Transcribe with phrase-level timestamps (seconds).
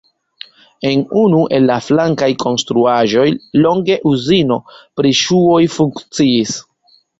[0.91, 3.27] En unu el la flankaj konstruaĵoj
[3.67, 4.59] longe uzino
[5.01, 6.59] pri ŝuoj funkciis.